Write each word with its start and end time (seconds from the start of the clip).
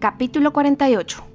Capítulo 0.00 0.54
48 0.54 1.26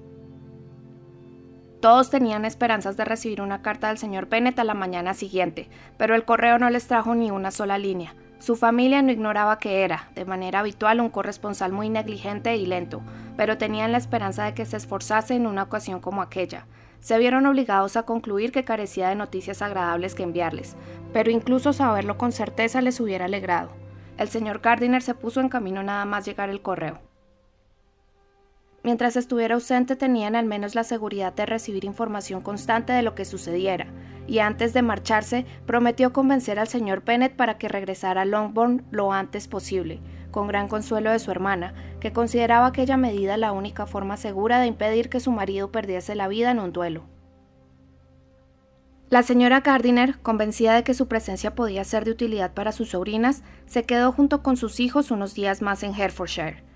Todos 1.82 2.10
tenían 2.10 2.46
esperanzas 2.46 2.98
de 2.98 3.06
recibir 3.06 3.40
una 3.44 3.62
carta 3.62 3.90
del 3.90 4.00
señor 4.00 4.28
Bennett 4.28 4.58
a 4.58 4.64
la 4.64 4.74
mañana 4.74 5.14
siguiente, 5.14 5.70
pero 6.00 6.16
el 6.16 6.26
correo 6.26 6.58
no 6.58 6.72
les 6.72 6.88
trajo 6.88 7.14
ni 7.14 7.30
una 7.30 7.52
sola 7.52 7.78
línea. 7.78 8.16
Su 8.40 8.56
familia 8.56 9.04
no 9.04 9.12
ignoraba 9.12 9.60
que 9.60 9.84
era, 9.84 10.10
de 10.16 10.26
manera 10.26 10.62
habitual, 10.62 11.00
un 11.00 11.12
corresponsal 11.12 11.74
muy 11.74 11.90
negligente 11.90 12.58
y 12.58 12.66
lento, 12.66 13.04
pero 13.38 13.60
tenían 13.60 13.92
la 13.92 14.00
esperanza 14.00 14.46
de 14.46 14.56
que 14.56 14.66
se 14.66 14.78
esforzase 14.78 15.36
en 15.36 15.46
una 15.46 15.62
ocasión 15.62 16.00
como 16.00 16.24
aquella. 16.24 16.66
Se 17.02 17.20
vieron 17.20 17.46
obligados 17.46 17.98
a 17.98 18.04
concluir 18.08 18.52
que 18.52 18.66
carecía 18.66 19.10
de 19.10 19.16
noticias 19.16 19.62
agradables 19.62 20.16
que 20.16 20.24
enviarles, 20.24 20.76
pero 21.14 21.30
incluso 21.30 21.72
saberlo 21.72 22.18
con 22.18 22.32
certeza 22.32 22.82
les 22.82 23.00
hubiera 23.00 23.26
alegrado. 23.26 23.70
El 24.18 24.30
señor 24.30 24.60
Gardiner 24.60 25.04
se 25.04 25.14
puso 25.14 25.40
en 25.40 25.50
camino 25.50 25.84
nada 25.84 26.06
más 26.06 26.26
llegar 26.26 26.50
el 26.50 26.64
correo. 26.64 27.00
Mientras 28.86 29.16
estuviera 29.16 29.56
ausente 29.56 29.96
tenían 29.96 30.36
al 30.36 30.46
menos 30.46 30.76
la 30.76 30.84
seguridad 30.84 31.34
de 31.34 31.48
recibir 31.48 31.86
información 31.86 32.42
constante 32.42 32.94
de 32.94 33.02
lo 33.02 33.16
que 33.16 33.26
sucediera, 33.26 33.88
y 34.28 34.38
antes 34.38 34.74
de 34.74 34.84
marcharse 34.84 35.48
prometió 35.66 36.14
convencer 36.14 36.60
al 36.60 36.68
señor 36.68 37.04
Bennett 37.04 37.36
para 37.36 37.58
que 37.58 37.68
regresara 37.68 38.22
a 38.22 38.26
Longbourn 38.26 38.86
lo 38.92 39.12
antes 39.12 39.48
posible, 39.48 40.02
con 40.30 40.48
gran 40.48 40.68
consuelo 40.68 41.10
de 41.10 41.18
su 41.18 41.32
hermana, 41.32 41.74
que 42.00 42.14
consideraba 42.14 42.68
aquella 42.68 42.96
medida 42.96 43.38
la 43.38 43.54
única 43.54 43.88
forma 43.88 44.18
segura 44.18 44.60
de 44.60 44.68
impedir 44.68 45.10
que 45.10 45.20
su 45.20 45.32
marido 45.32 45.72
perdiese 45.72 46.14
la 46.14 46.28
vida 46.28 46.52
en 46.52 46.60
un 46.60 46.72
duelo. 46.72 47.06
La 49.10 49.24
señora 49.24 49.62
Gardiner, 49.62 50.20
convencida 50.20 50.76
de 50.76 50.84
que 50.84 50.94
su 50.94 51.08
presencia 51.08 51.56
podía 51.56 51.84
ser 51.86 52.06
de 52.06 52.12
utilidad 52.12 52.54
para 52.54 52.72
sus 52.72 52.90
sobrinas, 52.90 53.42
se 53.66 53.82
quedó 53.82 54.12
junto 54.12 54.44
con 54.44 54.58
sus 54.58 54.80
hijos 54.80 55.10
unos 55.10 55.34
días 55.34 55.64
más 55.64 55.82
en 55.82 56.00
Hertfordshire. 56.00 56.75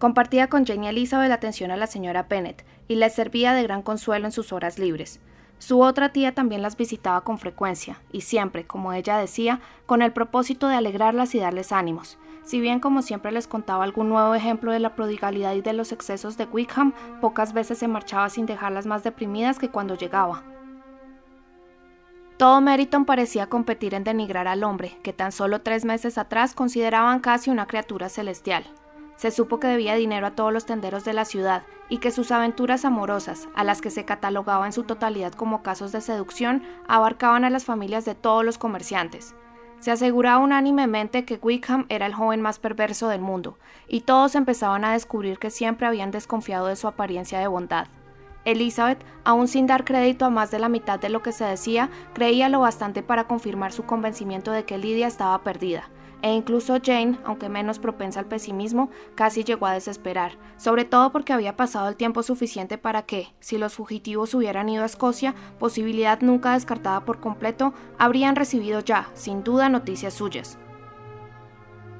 Compartía 0.00 0.48
con 0.48 0.64
Jane 0.64 0.88
Elizabeth 0.88 1.28
la 1.28 1.34
atención 1.34 1.70
a 1.70 1.76
la 1.76 1.86
señora 1.86 2.22
Bennet 2.22 2.64
y 2.88 2.94
les 2.94 3.14
servía 3.14 3.52
de 3.52 3.62
gran 3.62 3.82
consuelo 3.82 4.24
en 4.24 4.32
sus 4.32 4.50
horas 4.50 4.78
libres. 4.78 5.20
Su 5.58 5.82
otra 5.82 6.08
tía 6.08 6.34
también 6.34 6.62
las 6.62 6.78
visitaba 6.78 7.20
con 7.20 7.38
frecuencia, 7.38 8.00
y 8.10 8.22
siempre, 8.22 8.66
como 8.66 8.94
ella 8.94 9.18
decía, 9.18 9.60
con 9.84 10.00
el 10.00 10.12
propósito 10.12 10.68
de 10.68 10.76
alegrarlas 10.76 11.34
y 11.34 11.38
darles 11.38 11.70
ánimos. 11.70 12.16
Si 12.44 12.60
bien 12.60 12.80
como 12.80 13.02
siempre 13.02 13.30
les 13.30 13.46
contaba 13.46 13.84
algún 13.84 14.08
nuevo 14.08 14.34
ejemplo 14.34 14.72
de 14.72 14.80
la 14.80 14.94
prodigalidad 14.94 15.52
y 15.52 15.60
de 15.60 15.74
los 15.74 15.92
excesos 15.92 16.38
de 16.38 16.46
Wickham, 16.46 16.94
pocas 17.20 17.52
veces 17.52 17.76
se 17.76 17.86
marchaba 17.86 18.30
sin 18.30 18.46
dejarlas 18.46 18.86
más 18.86 19.04
deprimidas 19.04 19.58
que 19.58 19.68
cuando 19.68 19.96
llegaba. 19.96 20.42
Todo 22.38 22.62
Meriton 22.62 23.04
parecía 23.04 23.48
competir 23.48 23.92
en 23.92 24.04
denigrar 24.04 24.48
al 24.48 24.64
hombre, 24.64 24.96
que 25.02 25.12
tan 25.12 25.30
solo 25.30 25.60
tres 25.60 25.84
meses 25.84 26.16
atrás 26.16 26.54
consideraban 26.54 27.20
casi 27.20 27.50
una 27.50 27.66
criatura 27.66 28.08
celestial. 28.08 28.64
Se 29.20 29.30
supo 29.30 29.60
que 29.60 29.66
debía 29.66 29.96
dinero 29.96 30.26
a 30.26 30.30
todos 30.30 30.50
los 30.50 30.64
tenderos 30.64 31.04
de 31.04 31.12
la 31.12 31.26
ciudad 31.26 31.64
y 31.90 31.98
que 31.98 32.10
sus 32.10 32.32
aventuras 32.32 32.86
amorosas, 32.86 33.50
a 33.54 33.64
las 33.64 33.82
que 33.82 33.90
se 33.90 34.06
catalogaba 34.06 34.64
en 34.64 34.72
su 34.72 34.84
totalidad 34.84 35.34
como 35.34 35.62
casos 35.62 35.92
de 35.92 36.00
seducción, 36.00 36.62
abarcaban 36.88 37.44
a 37.44 37.50
las 37.50 37.66
familias 37.66 38.06
de 38.06 38.14
todos 38.14 38.46
los 38.46 38.56
comerciantes. 38.56 39.34
Se 39.78 39.90
aseguraba 39.90 40.38
unánimemente 40.38 41.26
que 41.26 41.38
Wickham 41.42 41.84
era 41.90 42.06
el 42.06 42.14
joven 42.14 42.40
más 42.40 42.58
perverso 42.58 43.08
del 43.08 43.20
mundo, 43.20 43.58
y 43.86 44.00
todos 44.00 44.36
empezaban 44.36 44.86
a 44.86 44.94
descubrir 44.94 45.38
que 45.38 45.50
siempre 45.50 45.86
habían 45.86 46.12
desconfiado 46.12 46.68
de 46.68 46.76
su 46.76 46.88
apariencia 46.88 47.38
de 47.40 47.46
bondad. 47.46 47.88
Elizabeth, 48.46 49.04
aún 49.24 49.48
sin 49.48 49.66
dar 49.66 49.84
crédito 49.84 50.24
a 50.24 50.30
más 50.30 50.50
de 50.50 50.60
la 50.60 50.70
mitad 50.70 50.98
de 50.98 51.10
lo 51.10 51.22
que 51.22 51.32
se 51.32 51.44
decía, 51.44 51.90
creía 52.14 52.48
lo 52.48 52.60
bastante 52.60 53.02
para 53.02 53.24
confirmar 53.24 53.72
su 53.72 53.84
convencimiento 53.84 54.50
de 54.50 54.64
que 54.64 54.78
Lydia 54.78 55.08
estaba 55.08 55.42
perdida, 55.42 55.90
e 56.22 56.32
incluso 56.32 56.78
Jane, 56.82 57.18
aunque 57.24 57.48
menos 57.48 57.78
propensa 57.78 58.20
al 58.20 58.26
pesimismo, 58.26 58.90
casi 59.14 59.44
llegó 59.44 59.66
a 59.66 59.72
desesperar, 59.72 60.32
sobre 60.56 60.84
todo 60.84 61.12
porque 61.12 61.32
había 61.32 61.56
pasado 61.56 61.88
el 61.88 61.96
tiempo 61.96 62.22
suficiente 62.22 62.78
para 62.78 63.02
que, 63.02 63.28
si 63.40 63.58
los 63.58 63.74
fugitivos 63.74 64.34
hubieran 64.34 64.68
ido 64.68 64.82
a 64.82 64.86
Escocia, 64.86 65.34
posibilidad 65.58 66.20
nunca 66.20 66.52
descartada 66.52 67.04
por 67.04 67.20
completo, 67.20 67.72
habrían 67.98 68.36
recibido 68.36 68.80
ya, 68.80 69.10
sin 69.14 69.42
duda, 69.42 69.68
noticias 69.68 70.14
suyas. 70.14 70.58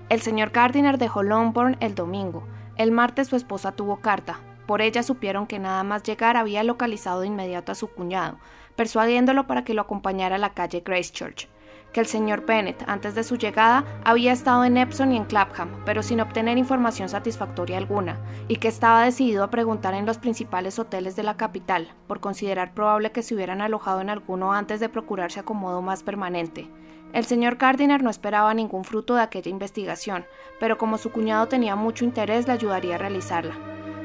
El 0.09 0.21
señor 0.21 0.51
Gardiner 0.51 0.99
dejó 0.99 1.23
Longbourn 1.23 1.77
el 1.81 1.95
domingo. 1.95 2.47
El 2.77 2.91
martes 2.91 3.29
su 3.29 3.37
esposa 3.37 3.73
tuvo 3.73 4.01
carta. 4.01 4.41
Por 4.67 4.83
ella 4.83 5.03
supieron 5.03 5.47
que 5.47 5.59
nada 5.59 5.83
más 5.85 6.03
llegar 6.03 6.37
había 6.37 6.65
localizado 6.65 7.21
de 7.21 7.29
inmediato 7.29 7.73
a 7.73 7.77
su 7.77 7.89
cuñado, 7.89 8.39
persuadiéndolo 8.77 9.47
para 9.47 9.65
que 9.65 9.75
lo 9.75 9.83
acompañara 9.83 10.37
a 10.37 10.39
la 10.39 10.55
calle 10.55 10.83
Gracechurch 10.85 11.49
que 11.93 12.01
el 12.01 12.07
señor 12.07 12.47
Bennett, 12.47 12.85
antes 12.87 13.15
de 13.15 13.25
su 13.25 13.37
llegada, 13.37 13.85
había 14.05 14.33
estado 14.33 14.65
en 14.65 14.77
Epsom 14.77 15.13
y 15.13 15.17
en 15.17 15.25
Clapham, 15.25 15.71
pero 15.85 16.03
sin 16.03 16.21
obtener 16.21 16.59
información 16.59 17.09
satisfactoria 17.09 17.79
alguna, 17.79 18.19
y 18.49 18.57
que 18.57 18.69
estaba 18.69 19.05
decidido 19.05 19.43
a 19.45 19.51
preguntar 19.51 19.95
en 19.95 20.07
los 20.07 20.19
principales 20.19 20.79
hoteles 20.79 21.17
de 21.17 21.23
la 21.23 21.37
capital, 21.37 21.93
por 22.07 22.21
considerar 22.21 22.75
probable 22.75 23.13
que 23.13 23.23
se 23.23 23.35
hubieran 23.35 23.61
alojado 23.61 24.01
en 24.01 24.11
alguno 24.11 24.53
antes 24.53 24.81
de 24.81 24.89
procurarse 24.89 25.41
acomodo 25.41 25.83
más 25.83 26.03
permanente. 26.03 26.71
El 27.13 27.25
señor 27.25 27.57
Gardiner 27.57 28.05
no 28.05 28.11
esperaba 28.11 28.55
ningún 28.55 28.85
fruto 28.85 29.17
de 29.17 29.23
aquella 29.23 29.51
investigación, 29.51 30.27
pero 30.61 30.79
como 30.79 30.97
su 30.97 31.11
cuñado 31.11 31.49
tenía 31.49 31.75
mucho 31.75 32.05
interés, 32.05 32.47
le 32.47 32.53
ayudaría 32.53 32.95
a 32.95 32.99
realizarla. 32.99 33.55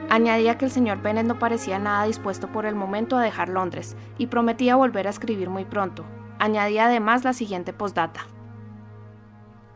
Añadía 0.09 0.57
que 0.57 0.65
el 0.65 0.71
señor 0.71 1.01
Bennett 1.01 1.25
no 1.25 1.37
parecía 1.37 1.77
nada 1.77 2.05
dispuesto 2.05 2.47
por 2.47 2.65
el 2.65 2.75
momento 2.75 3.17
a 3.17 3.21
dejar 3.21 3.49
Londres, 3.49 3.95
y 4.17 4.27
prometía 4.27 4.75
volver 4.75 5.05
a 5.05 5.11
escribir 5.11 5.49
muy 5.49 5.65
pronto, 5.65 6.03
Añadía 6.39 6.85
además 6.85 7.23
la 7.23 7.33
siguiente 7.33 7.73
postdata. 7.73 8.27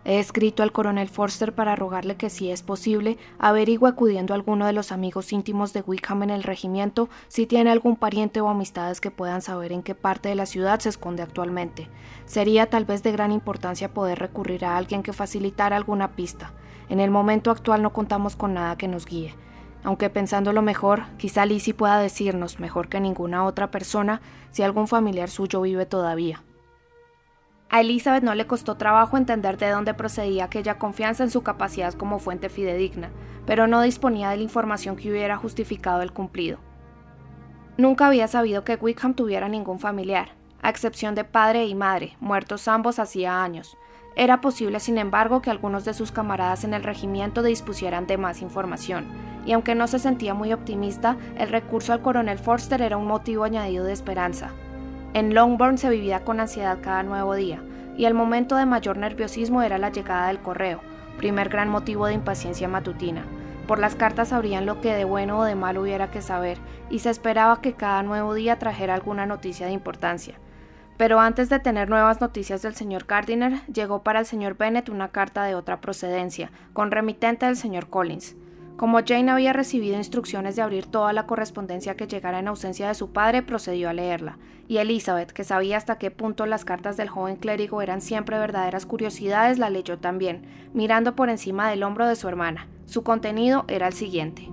He 0.06 0.18
escrito 0.18 0.64
al 0.64 0.72
coronel 0.72 1.10
Forster 1.10 1.54
para 1.54 1.76
rogarle 1.76 2.16
que, 2.16 2.30
si 2.30 2.50
es 2.50 2.64
posible, 2.64 3.18
averigüe 3.38 3.90
acudiendo 3.90 4.34
a 4.34 4.38
alguno 4.38 4.66
de 4.66 4.74
los 4.74 4.92
amigos 4.92 5.32
íntimos 5.34 5.72
de 5.74 5.82
Wickham 5.82 6.24
en 6.24 6.30
el 6.30 6.44
regimiento 6.44 7.10
si 7.28 7.46
tiene 7.46 7.70
algún 7.70 7.96
pariente 7.96 8.42
o 8.42 8.50
amistades 8.50 9.02
que 9.02 9.12
puedan 9.12 9.42
saber 9.42 9.72
en 9.72 9.84
qué 9.84 9.96
parte 9.96 10.30
de 10.30 10.36
la 10.36 10.46
ciudad 10.46 10.80
se 10.80 10.90
esconde 10.90 11.22
actualmente. 11.22 11.90
Sería 12.26 12.66
tal 12.68 12.86
vez 12.86 13.04
de 13.04 13.12
gran 13.12 13.32
importancia 13.32 13.94
poder 13.94 14.20
recurrir 14.20 14.66
a 14.66 14.78
alguien 14.78 15.04
que 15.04 15.14
facilitara 15.14 15.76
alguna 15.76 16.16
pista. 16.16 16.54
En 16.88 17.00
el 17.00 17.12
momento 17.12 17.52
actual 17.52 17.84
no 17.84 17.94
contamos 17.94 18.36
con 18.36 18.54
nada 18.54 18.78
que 18.78 18.88
nos 18.88 19.06
guíe. 19.06 19.36
Aunque 19.84 20.10
pensándolo 20.10 20.62
mejor, 20.62 21.04
quizá 21.18 21.46
Lizzie 21.46 21.74
pueda 21.74 22.00
decirnos, 22.00 22.60
mejor 22.60 22.90
que 22.90 23.00
ninguna 23.00 23.46
otra 23.46 23.70
persona, 23.70 24.22
si 24.50 24.64
algún 24.64 24.88
familiar 24.88 25.30
suyo 25.30 25.62
vive 25.62 25.86
todavía. 25.86 26.42
A 27.72 27.82
Elizabeth 27.82 28.24
no 28.24 28.34
le 28.34 28.48
costó 28.48 28.78
trabajo 28.78 29.16
entender 29.16 29.58
de 29.58 29.70
dónde 29.70 29.94
procedía 29.94 30.46
aquella 30.46 30.80
confianza 30.80 31.24
en 31.24 31.30
su 31.30 31.44
capacidad 31.44 31.94
como 31.94 32.18
fuente 32.18 32.50
fidedigna, 32.50 33.12
pero 33.46 33.68
no 33.68 33.82
disponía 33.84 34.32
de 34.32 34.38
la 34.38 34.44
información 34.44 34.96
que 34.96 35.12
hubiera 35.12 35.38
justificado 35.38 36.02
el 36.02 36.12
cumplido. 36.12 36.58
Nunca 37.78 38.08
había 38.08 38.28
sabido 38.28 38.64
que 38.64 38.76
Wickham 38.76 39.14
tuviera 39.14 39.48
ningún 39.50 39.80
familiar, 39.80 40.30
a 40.64 40.70
excepción 40.70 41.14
de 41.14 41.24
padre 41.24 41.68
y 41.68 41.76
madre, 41.76 42.18
muertos 42.20 42.68
ambos 42.68 42.98
hacía 42.98 43.44
años. 43.44 43.78
Era 44.16 44.42
posible, 44.42 44.80
sin 44.80 44.98
embargo, 44.98 45.42
que 45.42 45.52
algunos 45.52 45.86
de 45.86 45.94
sus 45.94 46.12
camaradas 46.12 46.64
en 46.64 46.74
el 46.74 46.84
regimiento 46.84 47.44
dispusieran 47.44 48.08
de 48.08 48.18
más 48.18 48.42
información, 48.42 49.06
y 49.46 49.54
aunque 49.54 49.76
no 49.76 49.88
se 49.88 50.00
sentía 50.00 50.34
muy 50.34 50.52
optimista, 50.54 51.18
el 51.38 51.50
recurso 51.50 51.94
al 51.94 52.02
coronel 52.02 52.40
Forster 52.40 52.82
era 52.82 52.98
un 52.98 53.06
motivo 53.06 53.44
añadido 53.44 53.86
de 53.86 53.94
esperanza. 53.94 54.52
En 55.16 55.34
Longbourn 55.34 55.80
se 55.80 55.90
vivía 55.90 56.24
con 56.24 56.40
ansiedad 56.40 56.78
cada 56.82 57.02
nuevo 57.02 57.34
día, 57.34 57.64
y 57.98 58.06
el 58.06 58.14
momento 58.14 58.56
de 58.56 58.68
mayor 58.68 58.98
nerviosismo 58.98 59.64
era 59.64 59.80
la 59.80 59.90
llegada 59.90 60.28
del 60.28 60.40
correo, 60.40 60.82
primer 61.18 61.50
gran 61.50 61.68
motivo 61.68 62.06
de 62.06 62.14
impaciencia 62.14 62.68
matutina. 62.68 63.24
Por 63.68 63.80
las 63.80 63.96
cartas 63.96 64.30
sabrían 64.30 64.68
lo 64.68 64.82
que 64.82 64.94
de 64.94 65.06
bueno 65.06 65.40
o 65.40 65.44
de 65.44 65.56
malo 65.56 65.82
hubiera 65.82 66.12
que 66.12 66.22
saber, 66.22 66.60
y 66.92 67.00
se 67.00 67.10
esperaba 67.10 67.60
que 67.60 67.74
cada 67.74 68.04
nuevo 68.04 68.36
día 68.36 68.60
trajera 68.60 68.94
alguna 68.94 69.26
noticia 69.26 69.66
de 69.66 69.74
importancia. 69.74 70.36
Pero 70.98 71.20
antes 71.20 71.50
de 71.50 71.60
tener 71.60 71.90
nuevas 71.90 72.22
noticias 72.22 72.62
del 72.62 72.76
señor 72.76 73.06
Gardiner, 73.06 73.66
llegó 73.66 74.04
para 74.04 74.20
el 74.20 74.26
señor 74.28 74.58
Bennet 74.58 74.90
una 74.90 75.10
carta 75.10 75.44
de 75.44 75.56
otra 75.56 75.82
procedencia, 75.82 76.52
con 76.74 76.92
remitente 76.92 77.48
del 77.48 77.56
señor 77.56 77.90
Collins. 77.90 78.36
Como 78.80 79.02
Jane 79.06 79.30
había 79.30 79.52
recibido 79.52 79.98
instrucciones 79.98 80.56
de 80.56 80.62
abrir 80.62 80.86
toda 80.86 81.12
la 81.12 81.26
correspondencia 81.28 81.98
que 81.98 82.08
llegara 82.08 82.40
en 82.40 82.48
ausencia 82.48 82.88
de 82.88 82.96
su 82.96 83.12
padre, 83.12 83.44
procedió 83.44 83.90
a 83.90 83.94
leerla, 83.94 84.38
y 84.70 84.78
Elizabeth, 84.78 85.34
que 85.34 85.44
sabía 85.44 85.76
hasta 85.76 85.98
qué 85.98 86.12
punto 86.12 86.46
las 86.46 86.64
cartas 86.64 86.96
del 86.96 87.10
joven 87.10 87.36
clérigo 87.36 87.82
eran 87.82 88.00
siempre 88.00 88.40
verdaderas 88.40 88.86
curiosidades, 88.86 89.60
la 89.60 89.70
leyó 89.70 89.98
también, 89.98 90.46
mirando 90.74 91.14
por 91.14 91.28
encima 91.28 91.70
del 91.70 91.84
hombro 91.84 92.08
de 92.08 92.16
su 92.16 92.30
hermana. 92.30 92.70
Su 92.86 93.04
contenido 93.04 93.66
era 93.68 93.86
el 93.86 93.92
siguiente. 93.92 94.50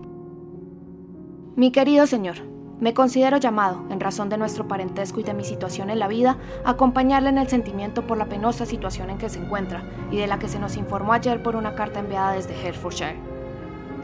Mi 1.54 1.70
querido 1.70 2.08
señor, 2.08 2.38
me 2.80 2.94
considero 2.94 3.36
llamado, 3.36 3.84
en 3.90 4.00
razón 4.00 4.28
de 4.28 4.38
nuestro 4.38 4.66
parentesco 4.66 5.20
y 5.20 5.22
de 5.22 5.34
mi 5.34 5.44
situación 5.44 5.88
en 5.88 6.00
la 6.00 6.08
vida, 6.08 6.36
a 6.64 6.70
acompañarle 6.70 7.28
en 7.28 7.38
el 7.38 7.46
sentimiento 7.46 8.08
por 8.08 8.18
la 8.18 8.26
penosa 8.26 8.66
situación 8.66 9.08
en 9.08 9.18
que 9.18 9.28
se 9.28 9.38
encuentra 9.38 9.84
y 10.10 10.16
de 10.16 10.26
la 10.26 10.40
que 10.40 10.48
se 10.48 10.58
nos 10.58 10.76
informó 10.76 11.12
ayer 11.12 11.44
por 11.44 11.54
una 11.54 11.76
carta 11.76 12.00
enviada 12.00 12.32
desde 12.32 12.60
Hertfordshire. 12.60 13.25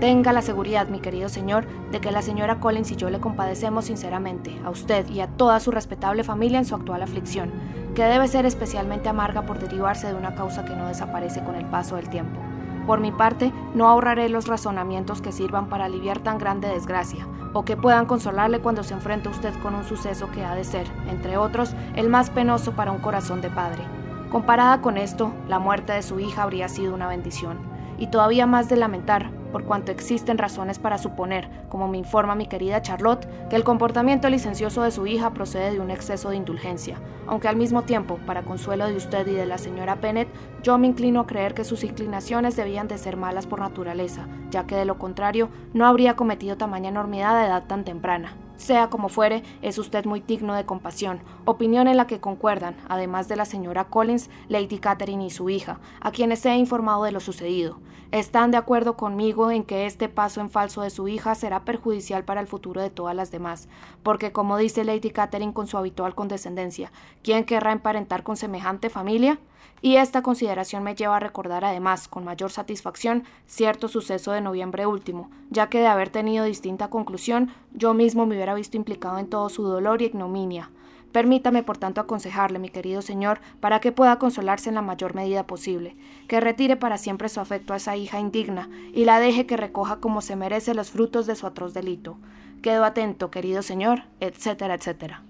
Tenga 0.02 0.32
la 0.32 0.42
seguridad, 0.42 0.88
mi 0.88 0.98
querido 0.98 1.28
señor, 1.28 1.64
de 1.92 2.00
que 2.00 2.10
la 2.10 2.22
señora 2.22 2.58
Collins 2.58 2.90
y 2.90 2.96
yo 2.96 3.08
le 3.08 3.20
compadecemos 3.20 3.84
sinceramente 3.84 4.60
a 4.64 4.70
usted 4.70 5.08
y 5.08 5.20
a 5.20 5.28
toda 5.28 5.60
su 5.60 5.70
respetable 5.70 6.24
familia 6.24 6.58
en 6.58 6.64
su 6.64 6.74
actual 6.74 7.02
aflicción, 7.02 7.52
que 7.94 8.02
debe 8.02 8.26
ser 8.26 8.44
especialmente 8.44 9.08
amarga 9.08 9.42
por 9.42 9.60
derivarse 9.60 10.08
de 10.08 10.14
una 10.14 10.34
causa 10.34 10.64
que 10.64 10.74
no 10.74 10.88
desaparece 10.88 11.44
con 11.44 11.54
el 11.54 11.66
paso 11.66 11.94
del 11.94 12.08
tiempo. 12.08 12.40
Por 12.84 12.98
mi 12.98 13.12
parte, 13.12 13.52
no 13.76 13.88
ahorraré 13.88 14.28
los 14.28 14.48
razonamientos 14.48 15.22
que 15.22 15.30
sirvan 15.30 15.68
para 15.68 15.84
aliviar 15.84 16.18
tan 16.18 16.36
grande 16.36 16.66
desgracia, 16.66 17.24
o 17.52 17.64
que 17.64 17.76
puedan 17.76 18.06
consolarle 18.06 18.58
cuando 18.58 18.82
se 18.82 18.94
enfrente 18.94 19.28
usted 19.28 19.54
con 19.62 19.76
un 19.76 19.84
suceso 19.84 20.32
que 20.32 20.44
ha 20.44 20.56
de 20.56 20.64
ser, 20.64 20.88
entre 21.08 21.36
otros, 21.36 21.76
el 21.94 22.08
más 22.08 22.28
penoso 22.28 22.72
para 22.72 22.90
un 22.90 22.98
corazón 22.98 23.40
de 23.40 23.50
padre. 23.50 23.84
Comparada 24.32 24.80
con 24.80 24.98
esto, 24.98 25.32
la 25.46 25.60
muerte 25.60 25.92
de 25.92 26.02
su 26.02 26.18
hija 26.18 26.42
habría 26.42 26.68
sido 26.68 26.92
una 26.92 27.06
bendición, 27.06 27.60
y 27.98 28.08
todavía 28.08 28.46
más 28.46 28.68
de 28.68 28.74
lamentar, 28.74 29.30
por 29.52 29.64
cuanto 29.64 29.92
existen 29.92 30.38
razones 30.38 30.78
para 30.78 30.98
suponer, 30.98 31.48
como 31.68 31.86
me 31.86 31.98
informa 31.98 32.34
mi 32.34 32.46
querida 32.46 32.82
Charlotte, 32.82 33.28
que 33.48 33.56
el 33.56 33.64
comportamiento 33.64 34.28
licencioso 34.28 34.82
de 34.82 34.90
su 34.90 35.06
hija 35.06 35.34
procede 35.34 35.72
de 35.72 35.80
un 35.80 35.90
exceso 35.90 36.30
de 36.30 36.36
indulgencia, 36.36 36.98
aunque 37.26 37.48
al 37.48 37.56
mismo 37.56 37.82
tiempo, 37.82 38.18
para 38.26 38.42
consuelo 38.42 38.86
de 38.86 38.96
usted 38.96 39.26
y 39.26 39.34
de 39.34 39.46
la 39.46 39.58
señora 39.58 39.94
Bennett, 39.94 40.28
yo 40.62 40.78
me 40.78 40.86
inclino 40.86 41.20
a 41.20 41.26
creer 41.26 41.54
que 41.54 41.64
sus 41.64 41.84
inclinaciones 41.84 42.56
debían 42.56 42.88
de 42.88 42.98
ser 42.98 43.16
malas 43.16 43.46
por 43.46 43.60
naturaleza, 43.60 44.26
ya 44.50 44.66
que 44.66 44.74
de 44.74 44.84
lo 44.84 44.98
contrario 44.98 45.50
no 45.74 45.86
habría 45.86 46.16
cometido 46.16 46.56
tamaña 46.56 46.88
enormidad 46.88 47.36
a 47.36 47.46
edad 47.46 47.64
tan 47.66 47.84
temprana. 47.84 48.36
Sea 48.62 48.90
como 48.90 49.08
fuere, 49.08 49.42
es 49.60 49.76
usted 49.76 50.04
muy 50.04 50.20
digno 50.20 50.54
de 50.54 50.64
compasión, 50.64 51.20
opinión 51.46 51.88
en 51.88 51.96
la 51.96 52.06
que 52.06 52.20
concuerdan, 52.20 52.76
además 52.88 53.26
de 53.26 53.34
la 53.34 53.44
señora 53.44 53.88
Collins, 53.88 54.30
Lady 54.48 54.78
Catherine 54.78 55.26
y 55.26 55.30
su 55.30 55.50
hija, 55.50 55.80
a 56.00 56.12
quienes 56.12 56.46
he 56.46 56.54
informado 56.54 57.02
de 57.02 57.10
lo 57.10 57.18
sucedido. 57.18 57.80
Están 58.12 58.52
de 58.52 58.58
acuerdo 58.58 58.96
conmigo 58.96 59.50
en 59.50 59.64
que 59.64 59.86
este 59.86 60.08
paso 60.08 60.40
en 60.40 60.48
falso 60.48 60.82
de 60.82 60.90
su 60.90 61.08
hija 61.08 61.34
será 61.34 61.64
perjudicial 61.64 62.24
para 62.24 62.40
el 62.40 62.46
futuro 62.46 62.80
de 62.80 62.90
todas 62.90 63.16
las 63.16 63.32
demás, 63.32 63.68
porque 64.04 64.30
como 64.30 64.56
dice 64.56 64.84
Lady 64.84 65.10
Catherine 65.10 65.52
con 65.52 65.66
su 65.66 65.76
habitual 65.76 66.14
condescendencia, 66.14 66.92
¿quién 67.24 67.42
querrá 67.42 67.72
emparentar 67.72 68.22
con 68.22 68.36
semejante 68.36 68.90
familia? 68.90 69.40
Y 69.84 69.96
esta 69.96 70.22
consideración 70.22 70.84
me 70.84 70.94
lleva 70.94 71.16
a 71.16 71.20
recordar 71.20 71.64
además, 71.64 72.06
con 72.06 72.24
mayor 72.24 72.52
satisfacción, 72.52 73.24
cierto 73.46 73.88
suceso 73.88 74.30
de 74.30 74.40
noviembre 74.40 74.86
último, 74.86 75.28
ya 75.50 75.68
que 75.68 75.80
de 75.80 75.88
haber 75.88 76.08
tenido 76.08 76.44
distinta 76.44 76.88
conclusión, 76.88 77.50
yo 77.72 77.92
mismo 77.92 78.24
me 78.24 78.36
hubiera 78.36 78.51
visto 78.54 78.76
implicado 78.76 79.18
en 79.18 79.28
todo 79.28 79.48
su 79.48 79.62
dolor 79.62 80.02
y 80.02 80.06
ignominia. 80.06 80.70
Permítame, 81.12 81.62
por 81.62 81.76
tanto, 81.76 82.00
aconsejarle, 82.00 82.58
mi 82.58 82.70
querido 82.70 83.02
señor, 83.02 83.40
para 83.60 83.80
que 83.80 83.92
pueda 83.92 84.18
consolarse 84.18 84.70
en 84.70 84.76
la 84.76 84.82
mayor 84.82 85.14
medida 85.14 85.46
posible, 85.46 85.94
que 86.26 86.40
retire 86.40 86.76
para 86.76 86.96
siempre 86.96 87.28
su 87.28 87.38
afecto 87.38 87.74
a 87.74 87.76
esa 87.76 87.96
hija 87.96 88.18
indigna 88.18 88.70
y 88.94 89.04
la 89.04 89.20
deje 89.20 89.44
que 89.44 89.58
recoja 89.58 89.96
como 89.96 90.22
se 90.22 90.36
merece 90.36 90.74
los 90.74 90.90
frutos 90.90 91.26
de 91.26 91.36
su 91.36 91.46
atroz 91.46 91.74
delito. 91.74 92.16
Quedo 92.62 92.84
atento, 92.84 93.30
querido 93.30 93.60
señor, 93.60 94.04
etcétera, 94.20 94.74
etcétera. 94.74 95.22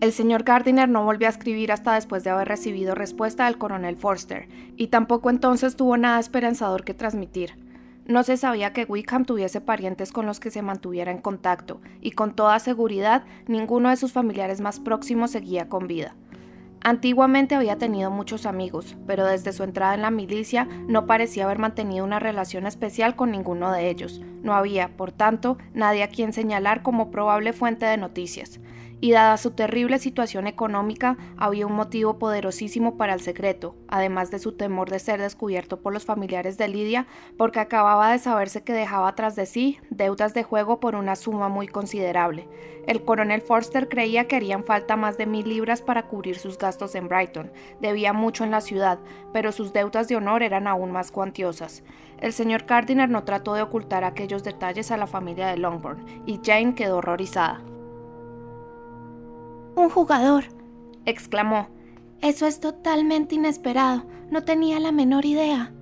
El 0.00 0.12
señor 0.12 0.42
Gardiner 0.42 0.88
no 0.88 1.04
volvió 1.04 1.28
a 1.28 1.30
escribir 1.30 1.70
hasta 1.70 1.94
después 1.94 2.24
de 2.24 2.30
haber 2.30 2.48
recibido 2.48 2.94
respuesta 2.94 3.44
del 3.44 3.58
coronel 3.58 3.96
Forster, 3.96 4.48
y 4.76 4.88
tampoco 4.88 5.30
entonces 5.30 5.76
tuvo 5.76 5.96
nada 5.96 6.18
esperanzador 6.18 6.84
que 6.84 6.94
transmitir. 6.94 7.63
No 8.06 8.22
se 8.22 8.36
sabía 8.36 8.74
que 8.74 8.84
Wickham 8.84 9.24
tuviese 9.24 9.62
parientes 9.62 10.12
con 10.12 10.26
los 10.26 10.38
que 10.38 10.50
se 10.50 10.60
mantuviera 10.60 11.10
en 11.10 11.22
contacto, 11.22 11.80
y 12.02 12.10
con 12.10 12.34
toda 12.34 12.58
seguridad 12.58 13.24
ninguno 13.46 13.88
de 13.88 13.96
sus 13.96 14.12
familiares 14.12 14.60
más 14.60 14.78
próximos 14.78 15.30
seguía 15.30 15.70
con 15.70 15.86
vida. 15.86 16.14
Antiguamente 16.82 17.54
había 17.54 17.78
tenido 17.78 18.10
muchos 18.10 18.44
amigos, 18.44 18.94
pero 19.06 19.24
desde 19.24 19.54
su 19.54 19.62
entrada 19.62 19.94
en 19.94 20.02
la 20.02 20.10
milicia 20.10 20.68
no 20.86 21.06
parecía 21.06 21.44
haber 21.44 21.58
mantenido 21.58 22.04
una 22.04 22.18
relación 22.18 22.66
especial 22.66 23.16
con 23.16 23.30
ninguno 23.30 23.72
de 23.72 23.88
ellos. 23.88 24.20
No 24.42 24.52
había, 24.52 24.94
por 24.94 25.10
tanto, 25.10 25.56
nadie 25.72 26.02
a 26.02 26.08
quien 26.08 26.34
señalar 26.34 26.82
como 26.82 27.10
probable 27.10 27.54
fuente 27.54 27.86
de 27.86 27.96
noticias 27.96 28.60
y 29.00 29.12
dada 29.12 29.36
su 29.36 29.50
terrible 29.50 29.98
situación 29.98 30.46
económica, 30.46 31.16
había 31.36 31.66
un 31.66 31.74
motivo 31.74 32.18
poderosísimo 32.18 32.96
para 32.96 33.14
el 33.14 33.20
secreto, 33.20 33.74
además 33.88 34.30
de 34.30 34.38
su 34.38 34.52
temor 34.52 34.90
de 34.90 34.98
ser 34.98 35.20
descubierto 35.20 35.80
por 35.80 35.92
los 35.92 36.04
familiares 36.04 36.58
de 36.58 36.68
Lidia, 36.68 37.06
porque 37.36 37.60
acababa 37.60 38.12
de 38.12 38.18
saberse 38.18 38.62
que 38.62 38.72
dejaba 38.72 39.14
tras 39.14 39.36
de 39.36 39.46
sí 39.46 39.78
deudas 39.90 40.34
de 40.34 40.42
juego 40.42 40.80
por 40.80 40.94
una 40.94 41.16
suma 41.16 41.48
muy 41.48 41.68
considerable. 41.68 42.48
El 42.86 43.04
coronel 43.04 43.40
Forster 43.40 43.88
creía 43.88 44.28
que 44.28 44.36
harían 44.36 44.64
falta 44.64 44.96
más 44.96 45.16
de 45.16 45.26
mil 45.26 45.48
libras 45.48 45.82
para 45.82 46.06
cubrir 46.06 46.38
sus 46.38 46.58
gastos 46.58 46.94
en 46.94 47.08
Brighton, 47.08 47.52
debía 47.80 48.12
mucho 48.12 48.44
en 48.44 48.50
la 48.50 48.60
ciudad, 48.60 48.98
pero 49.32 49.52
sus 49.52 49.72
deudas 49.72 50.08
de 50.08 50.16
honor 50.16 50.42
eran 50.42 50.66
aún 50.66 50.92
más 50.92 51.10
cuantiosas. 51.10 51.82
El 52.20 52.32
señor 52.32 52.64
Gardiner 52.64 53.08
no 53.08 53.24
trató 53.24 53.54
de 53.54 53.62
ocultar 53.62 54.04
aquellos 54.04 54.44
detalles 54.44 54.90
a 54.90 54.96
la 54.96 55.06
familia 55.06 55.48
de 55.48 55.56
Longbourn, 55.56 56.22
y 56.26 56.40
Jane 56.42 56.74
quedó 56.74 56.98
horrorizada. 56.98 57.62
Un 59.76 59.90
jugador, 59.90 60.44
exclamó. 61.04 61.68
Eso 62.20 62.46
es 62.46 62.60
totalmente 62.60 63.34
inesperado. 63.34 64.04
No 64.30 64.44
tenía 64.44 64.78
la 64.80 64.92
menor 64.92 65.24
idea. 65.24 65.72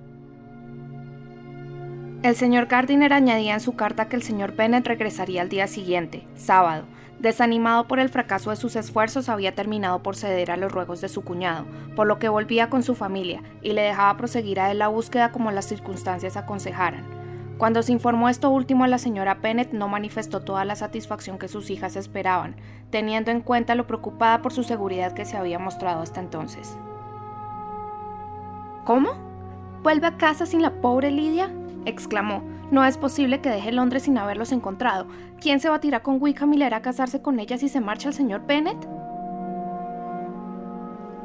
El 2.23 2.35
señor 2.35 2.67
Gardiner 2.67 3.13
añadía 3.13 3.53
en 3.53 3.59
su 3.59 3.75
carta 3.75 4.09
que 4.09 4.15
el 4.15 4.23
señor 4.23 4.55
Bennett 4.55 4.87
regresaría 4.87 5.41
al 5.41 5.49
día 5.49 5.67
siguiente, 5.67 6.25
sábado. 6.35 6.85
Desanimado 7.19 7.87
por 7.87 7.99
el 7.99 8.09
fracaso 8.09 8.49
de 8.49 8.55
sus 8.55 8.75
esfuerzos, 8.75 9.29
había 9.29 9.55
terminado 9.55 10.01
por 10.01 10.15
ceder 10.15 10.49
a 10.49 10.57
los 10.57 10.71
ruegos 10.71 10.99
de 10.99 11.09
su 11.09 11.21
cuñado, 11.21 11.65
por 11.95 12.07
lo 12.07 12.19
que 12.19 12.29
volvía 12.29 12.69
con 12.69 12.81
su 12.81 12.95
familia 12.95 13.43
y 13.61 13.73
le 13.73 13.81
dejaba 13.81 14.17
proseguir 14.17 14.59
a 14.59 14.71
él 14.71 14.79
la 14.79 14.87
búsqueda 14.87 15.31
como 15.31 15.51
las 15.51 15.65
circunstancias 15.65 16.35
aconsejaran. 16.35 17.22
Cuando 17.57 17.83
se 17.83 17.91
informó 17.91 18.29
esto 18.29 18.49
último 18.49 18.83
a 18.83 18.87
la 18.87 18.97
señora 18.97 19.35
Bennett 19.35 19.73
no 19.73 19.87
manifestó 19.87 20.41
toda 20.41 20.65
la 20.65 20.75
satisfacción 20.75 21.37
que 21.37 21.47
sus 21.47 21.69
hijas 21.69 21.95
esperaban, 21.95 22.55
teniendo 22.89 23.31
en 23.31 23.41
cuenta 23.41 23.75
lo 23.75 23.87
preocupada 23.87 24.41
por 24.41 24.53
su 24.53 24.63
seguridad 24.63 25.13
que 25.13 25.25
se 25.25 25.37
había 25.37 25.59
mostrado 25.59 26.01
hasta 26.01 26.19
entonces. 26.19 26.77
¿Cómo? 28.85 29.11
¿Vuelve 29.83 30.07
a 30.07 30.17
casa 30.17 30.45
sin 30.45 30.61
la 30.61 30.71
pobre 30.81 31.11
Lidia? 31.11 31.51
exclamó. 31.85 32.43
No 32.71 32.83
es 32.83 32.97
posible 32.97 33.39
que 33.39 33.49
deje 33.49 33.71
Londres 33.71 34.03
sin 34.03 34.17
haberlos 34.17 34.51
encontrado. 34.51 35.07
¿Quién 35.39 35.59
se 35.59 35.69
tirar 35.79 36.01
con 36.01 36.21
Wickham 36.21 36.53
y 36.53 36.57
le 36.57 36.65
hará 36.65 36.81
casarse 36.81 37.21
con 37.21 37.39
ella 37.39 37.57
si 37.57 37.69
se 37.69 37.81
marcha 37.81 38.09
el 38.09 38.15
señor 38.15 38.45
Bennett? 38.47 38.92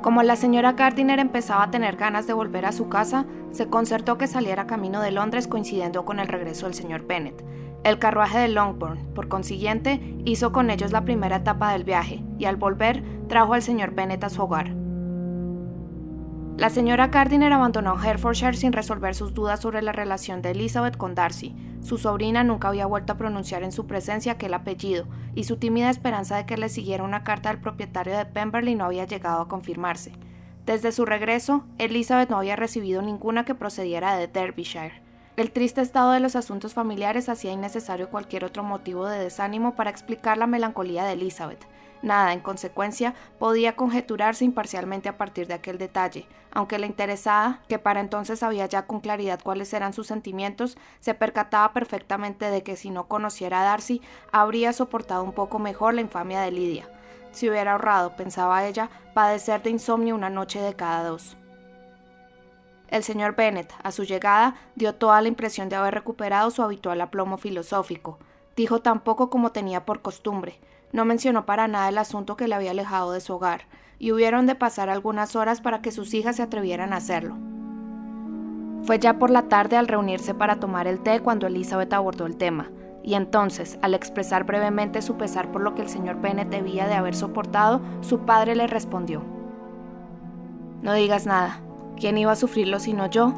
Como 0.03 0.23
la 0.23 0.37
señora 0.37 0.73
Gardiner 0.73 1.19
empezaba 1.19 1.65
a 1.65 1.71
tener 1.71 1.97
ganas 1.97 2.27
de 2.29 2.33
volver 2.33 2.67
a 2.67 2.73
su 2.73 2.89
casa, 2.89 3.27
se 3.50 3.69
concertó 3.69 4.17
que 4.17 4.29
saliera 4.29 4.69
camino 4.69 5.00
de 5.00 5.11
Londres 5.11 5.49
coincidiendo 5.49 6.05
con 6.05 6.21
el 6.21 6.29
regreso 6.29 6.67
del 6.67 6.75
señor 6.75 7.06
Bennet. 7.06 7.45
El 7.83 7.99
carruaje 7.99 8.39
de 8.39 8.49
Longbourn, 8.49 9.12
por 9.15 9.29
consiguiente, 9.29 10.00
hizo 10.25 10.53
con 10.53 10.71
ellos 10.71 10.93
la 10.93 11.05
primera 11.05 11.37
etapa 11.37 11.73
del 11.73 11.83
viaje 11.83 12.23
y 12.39 12.45
al 12.45 12.56
volver 12.56 13.03
trajo 13.29 13.55
al 13.55 13.62
señor 13.62 13.93
Bennet 13.93 14.23
a 14.23 14.31
su 14.31 14.43
hogar. 14.43 14.77
La 16.58 16.70
señora 16.70 17.06
Gardiner 17.06 17.52
abandonó 17.52 18.02
Herefordshire 18.02 18.55
sin 18.56 18.72
resolver 18.72 19.14
sus 19.14 19.32
dudas 19.32 19.60
sobre 19.60 19.81
la 19.81 19.93
relación 19.93 20.43
de 20.43 20.50
Elizabeth 20.50 20.96
con 20.96 21.14
Darcy. 21.14 21.55
Su 21.82 21.99
sobrina 21.99 22.43
nunca 22.43 22.66
había 22.66 22.84
vuelto 22.84 23.12
a 23.12 23.16
pronunciar 23.16 23.62
en 23.62 23.71
su 23.71 23.87
presencia 23.87 24.33
aquel 24.33 24.52
apellido, 24.54 25.06
y 25.37 25.44
su 25.44 25.59
tímida 25.59 25.88
esperanza 25.88 26.37
de 26.37 26.47
que 26.47 26.56
le 26.56 26.68
siguiera 26.68 27.04
una 27.04 27.23
carta 27.23 27.50
del 27.50 27.61
propietario 27.61 28.18
de 28.18 28.26
Pemberley 28.26 28.75
no 28.75 28.87
había 28.87 29.04
llegado 29.04 29.40
a 29.40 29.47
confirmarse. 29.47 30.11
Desde 30.66 30.90
su 30.90 31.04
regreso, 31.04 31.64
Elizabeth 31.78 32.28
no 32.28 32.38
había 32.38 32.56
recibido 32.56 33.02
ninguna 33.02 33.44
que 33.44 33.54
procediera 33.54 34.16
de 34.16 34.26
Derbyshire. 34.26 35.00
El 35.37 35.52
triste 35.52 35.80
estado 35.80 36.11
de 36.11 36.18
los 36.18 36.35
asuntos 36.35 36.75
familiares 36.75 37.28
hacía 37.28 37.52
innecesario 37.52 38.11
cualquier 38.11 38.44
otro 38.44 38.64
motivo 38.64 39.06
de 39.06 39.21
desánimo 39.21 39.76
para 39.76 39.90
explicar 39.90 40.37
la 40.37 40.49
melancolía 40.49 41.04
de 41.04 41.12
Elizabeth. 41.12 41.64
Nada, 42.00 42.33
en 42.33 42.40
consecuencia, 42.40 43.14
podía 43.38 43.75
conjeturarse 43.75 44.45
imparcialmente 44.45 45.09
a 45.09 45.19
partir 45.19 45.49
de 45.49 45.55
aquel 45.55 45.78
detalle, 45.78 46.28
aunque 46.52 46.78
la 46.78 46.87
interesada, 46.87 47.61
que 47.69 47.78
para 47.78 48.00
entonces 48.00 48.38
sabía 48.38 48.67
ya 48.67 48.87
con 48.87 49.00
claridad 49.00 49.40
cuáles 49.43 49.73
eran 49.73 49.93
sus 49.93 50.07
sentimientos, 50.07 50.78
se 51.00 51.14
percataba 51.14 51.73
perfectamente 51.73 52.50
de 52.50 52.62
que 52.62 52.76
si 52.76 52.90
no 52.90 53.09
conociera 53.09 53.62
a 53.62 53.64
Darcy, 53.64 54.00
habría 54.31 54.73
soportado 54.73 55.25
un 55.25 55.33
poco 55.33 55.59
mejor 55.59 55.95
la 55.95 56.00
infamia 56.00 56.40
de 56.40 56.52
Lidia. 56.52 56.88
Si 57.33 57.49
hubiera 57.49 57.73
ahorrado, 57.73 58.17
pensaba 58.17 58.64
ella, 58.64 58.90
padecer 59.12 59.62
de 59.62 59.71
insomnio 59.71 60.14
una 60.14 60.31
noche 60.31 60.61
de 60.61 60.75
cada 60.75 61.02
dos. 61.02 61.37
El 62.88 63.05
señor 63.05 63.37
Bennet, 63.37 63.73
a 63.83 63.93
su 63.93 64.05
llegada, 64.05 64.55
dio 64.75 64.95
toda 64.95 65.21
la 65.21 65.28
impresión 65.28 65.69
de 65.69 65.76
haber 65.76 65.93
recuperado 65.93 66.50
su 66.50 66.62
habitual 66.62 67.00
aplomo 67.00 67.37
filosófico. 67.37 68.19
Dijo 68.57 68.81
tan 68.81 69.00
poco 69.00 69.28
como 69.28 69.52
tenía 69.52 69.85
por 69.85 70.00
costumbre. 70.00 70.59
No 70.92 71.04
mencionó 71.04 71.47
para 71.47 71.68
nada 71.68 71.88
el 71.88 71.99
asunto 71.99 72.37
que 72.37 72.49
le 72.49 72.54
había 72.54 72.71
alejado 72.71 73.12
de 73.12 73.21
su 73.21 73.35
hogar, 73.35 73.62
y 73.99 74.12
hubieron 74.12 74.47
de 74.47 74.54
pasar 74.54 74.88
algunas 74.88 75.37
horas 75.37 75.61
para 75.61 75.80
que 75.80 75.90
sus 75.90 76.14
hijas 76.14 76.37
se 76.37 76.42
atrevieran 76.42 76.92
a 76.92 76.97
hacerlo. 76.97 77.37
Fue 78.85 78.99
ya 78.99 79.18
por 79.18 79.30
la 79.30 79.42
tarde 79.49 79.76
al 79.76 79.88
reunirse 79.88 80.35
para 80.35 80.61
tomar 80.61 80.87
el 80.87 81.00
té 81.00 81.21
cuando 81.21 81.47
Elizabeth 81.47 81.92
abordó 81.92 82.26
el 82.26 82.37
tema, 82.37 82.71
y 83.02 83.14
entonces, 83.14 83.78
al 83.83 83.95
expresar 83.95 84.45
brevemente 84.45 85.02
su 85.02 85.16
pesar 85.16 85.50
por 85.50 85.62
lo 85.62 85.75
que 85.75 85.83
el 85.83 85.88
señor 85.88 86.21
Bennet 86.21 86.49
debía 86.49 86.87
de 86.87 86.95
haber 86.95 87.14
soportado, 87.14 87.80
su 88.00 88.21
padre 88.21 88.54
le 88.54 88.66
respondió. 88.66 89.23
No 90.83 90.92
digas 90.95 91.26
nada, 91.26 91.61
¿Quién 91.99 92.16
iba 92.16 92.33
a 92.33 92.37
sufrirlo 92.37 92.78
sino 92.78 93.11
yo? 93.11 93.35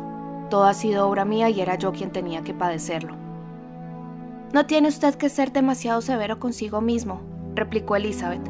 Todo 0.51 0.65
ha 0.65 0.75
sido 0.75 1.09
obra 1.09 1.25
mía 1.25 1.49
y 1.49 1.61
era 1.61 1.77
yo 1.77 1.93
quien 1.93 2.11
tenía 2.11 2.43
que 2.43 2.53
padecerlo. 2.53 3.15
No 4.53 4.67
tiene 4.67 4.89
usted 4.89 5.15
que 5.15 5.29
ser 5.29 5.53
demasiado 5.53 6.03
severo 6.03 6.39
consigo 6.39 6.81
mismo, 6.81 7.23
replicó 7.55 7.97
Elizabeth. 7.97 8.43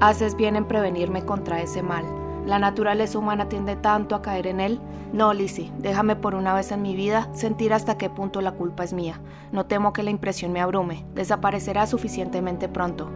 Haces 0.00 0.36
bien 0.36 0.56
en 0.56 0.64
prevenirme 0.64 1.24
contra 1.24 1.60
ese 1.60 1.82
mal. 1.82 2.04
La 2.46 2.58
naturaleza 2.58 3.18
humana 3.18 3.48
tiende 3.48 3.76
tanto 3.76 4.14
a 4.14 4.22
caer 4.22 4.46
en 4.46 4.60
él. 4.60 4.80
No, 5.12 5.34
Lizzie, 5.34 5.72
déjame 5.78 6.16
por 6.16 6.34
una 6.34 6.54
vez 6.54 6.72
en 6.72 6.82
mi 6.82 6.96
vida 6.96 7.28
sentir 7.32 7.74
hasta 7.74 7.98
qué 7.98 8.08
punto 8.08 8.40
la 8.40 8.52
culpa 8.52 8.84
es 8.84 8.92
mía. 8.92 9.20
No 9.52 9.66
temo 9.66 9.92
que 9.92 10.02
la 10.02 10.10
impresión 10.10 10.52
me 10.52 10.60
abrume. 10.60 11.04
Desaparecerá 11.14 11.86
suficientemente 11.86 12.68
pronto. 12.68 13.10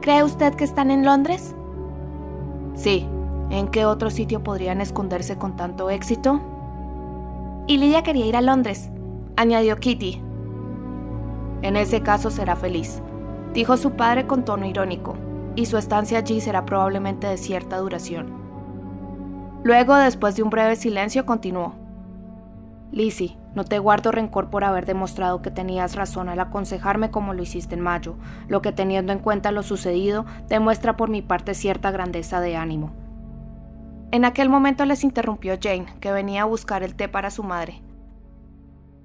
¿Cree 0.00 0.22
usted 0.22 0.54
que 0.54 0.64
están 0.64 0.90
en 0.90 1.04
Londres? 1.04 1.54
Sí. 2.74 3.08
¿En 3.50 3.68
qué 3.68 3.84
otro 3.84 4.10
sitio 4.10 4.42
podrían 4.42 4.80
esconderse 4.80 5.36
con 5.36 5.56
tanto 5.56 5.90
éxito? 5.90 6.40
Y 7.66 7.78
Lidia 7.78 8.02
quería 8.02 8.26
ir 8.26 8.36
a 8.36 8.42
Londres, 8.42 8.90
añadió 9.36 9.76
Kitty. 9.76 10.20
En 11.62 11.76
ese 11.76 12.02
caso 12.02 12.30
será 12.30 12.56
feliz, 12.56 13.02
dijo 13.54 13.76
su 13.76 13.92
padre 13.92 14.26
con 14.26 14.44
tono 14.44 14.66
irónico 14.66 15.16
y 15.56 15.66
su 15.66 15.78
estancia 15.78 16.18
allí 16.18 16.40
será 16.40 16.66
probablemente 16.66 17.26
de 17.28 17.38
cierta 17.38 17.78
duración. 17.78 18.32
Luego, 19.62 19.94
después 19.94 20.36
de 20.36 20.42
un 20.42 20.50
breve 20.50 20.76
silencio, 20.76 21.24
continuó. 21.24 21.74
Lizzie, 22.90 23.38
no 23.54 23.64
te 23.64 23.78
guardo 23.78 24.12
rencor 24.12 24.50
por 24.50 24.64
haber 24.64 24.84
demostrado 24.84 25.40
que 25.40 25.50
tenías 25.50 25.94
razón 25.94 26.28
al 26.28 26.40
aconsejarme 26.40 27.10
como 27.10 27.32
lo 27.32 27.42
hiciste 27.42 27.74
en 27.74 27.80
mayo, 27.80 28.16
lo 28.48 28.60
que 28.60 28.72
teniendo 28.72 29.12
en 29.12 29.20
cuenta 29.20 29.52
lo 29.52 29.62
sucedido 29.62 30.26
demuestra 30.48 30.96
por 30.96 31.08
mi 31.08 31.22
parte 31.22 31.54
cierta 31.54 31.90
grandeza 31.92 32.40
de 32.40 32.56
ánimo. 32.56 32.92
En 34.10 34.24
aquel 34.24 34.48
momento 34.48 34.84
les 34.84 35.02
interrumpió 35.02 35.56
Jane, 35.60 35.86
que 36.00 36.12
venía 36.12 36.42
a 36.42 36.46
buscar 36.46 36.82
el 36.82 36.94
té 36.94 37.08
para 37.08 37.30
su 37.30 37.42
madre. 37.42 37.82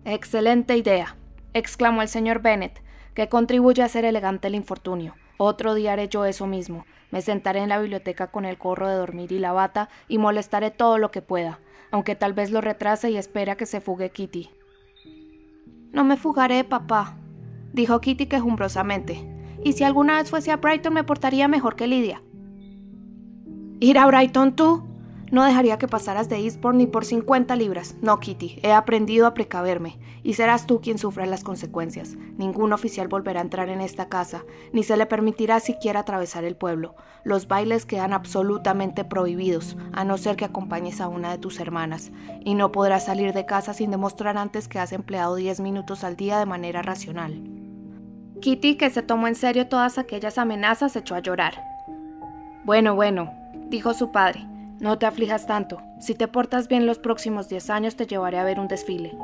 Excelente 0.05 0.75
idea, 0.75 1.15
exclamó 1.53 2.01
el 2.01 2.07
señor 2.07 2.41
Bennet, 2.41 2.83
que 3.19 3.27
contribuye 3.27 3.81
a 3.81 3.85
hacer 3.87 4.05
elegante 4.05 4.47
el 4.47 4.55
infortunio. 4.55 5.13
Otro 5.37 5.73
día 5.73 5.91
haré 5.91 6.07
yo 6.07 6.23
eso 6.23 6.47
mismo. 6.47 6.85
Me 7.11 7.21
sentaré 7.21 7.59
en 7.59 7.67
la 7.67 7.77
biblioteca 7.77 8.27
con 8.27 8.45
el 8.45 8.57
corro 8.57 8.87
de 8.87 8.95
dormir 8.95 9.33
y 9.33 9.39
la 9.39 9.51
bata 9.51 9.89
y 10.07 10.17
molestaré 10.17 10.71
todo 10.71 10.97
lo 10.97 11.11
que 11.11 11.21
pueda, 11.21 11.59
aunque 11.91 12.15
tal 12.15 12.31
vez 12.31 12.49
lo 12.49 12.61
retrase 12.61 13.11
y 13.11 13.17
espera 13.17 13.57
que 13.57 13.65
se 13.65 13.81
fugue 13.81 14.11
Kitty. 14.11 14.49
No 15.91 16.05
me 16.05 16.15
fugaré, 16.15 16.63
papá, 16.63 17.17
dijo 17.73 17.99
Kitty 17.99 18.27
quejumbrosamente. 18.27 19.27
Y 19.65 19.73
si 19.73 19.83
alguna 19.83 20.15
vez 20.15 20.29
fuese 20.29 20.53
a 20.53 20.55
Brighton 20.55 20.93
me 20.93 21.03
portaría 21.03 21.49
mejor 21.49 21.75
que 21.75 21.87
Lidia. 21.87 22.23
¿Ir 23.81 23.97
a 23.97 24.07
Brighton 24.07 24.55
tú? 24.55 24.87
No 25.31 25.43
dejaría 25.43 25.77
que 25.77 25.87
pasaras 25.87 26.27
de 26.27 26.37
Eastbourne 26.37 26.79
ni 26.79 26.87
por 26.87 27.05
50 27.05 27.55
libras. 27.55 27.95
No, 28.01 28.19
Kitty, 28.19 28.59
he 28.63 28.71
aprendido 28.71 29.27
a 29.27 29.33
precaverme, 29.33 29.99
y 30.23 30.33
serás 30.33 30.65
tú 30.65 30.81
quien 30.81 30.97
sufra 30.97 31.25
las 31.25 31.43
consecuencias. 31.43 32.15
Ningún 32.37 32.73
oficial 32.73 33.07
volverá 33.07 33.39
a 33.39 33.43
entrar 33.43 33.69
en 33.69 33.81
esta 33.81 34.09
casa, 34.09 34.43
ni 34.73 34.83
se 34.83 34.97
le 34.97 35.05
permitirá 35.05 35.59
siquiera 35.59 35.99
atravesar 35.99 36.45
el 36.45 36.55
pueblo. 36.55 36.95
Los 37.23 37.47
bailes 37.47 37.85
quedan 37.85 38.13
absolutamente 38.13 39.05
prohibidos, 39.05 39.77
a 39.93 40.03
no 40.03 40.17
ser 40.17 40.35
que 40.35 40.45
acompañes 40.45 40.99
a 40.99 41.07
una 41.07 41.31
de 41.31 41.37
tus 41.37 41.59
hermanas, 41.59 42.11
y 42.41 42.55
no 42.55 42.71
podrás 42.71 43.05
salir 43.05 43.33
de 43.33 43.45
casa 43.45 43.73
sin 43.73 43.91
demostrar 43.91 44.37
antes 44.37 44.67
que 44.67 44.79
has 44.79 44.93
empleado 44.93 45.35
10 45.35 45.59
minutos 45.59 46.03
al 46.03 46.15
día 46.15 46.39
de 46.39 46.45
manera 46.45 46.81
racional. 46.81 47.43
Kitty, 48.41 48.75
que 48.75 48.89
se 48.89 49.03
tomó 49.03 49.27
en 49.27 49.35
serio 49.35 49.67
todas 49.67 49.97
aquellas 49.97 50.37
amenazas, 50.37 50.95
echó 50.95 51.13
a 51.13 51.19
llorar. 51.19 51.61
Bueno, 52.63 52.95
bueno, 52.95 53.31
dijo 53.69 53.93
su 53.93 54.11
padre. 54.11 54.47
No 54.79 54.97
te 54.97 55.05
aflijas 55.05 55.45
tanto. 55.45 55.81
Si 55.99 56.15
te 56.15 56.29
portas 56.29 56.69
bien 56.69 56.85
los 56.85 56.99
próximos 56.99 57.49
10 57.49 57.69
años 57.69 57.95
te 57.97 58.07
llevaré 58.07 58.39
a 58.39 58.45
ver 58.45 58.61
un 58.61 58.69
desfile. 58.69 59.17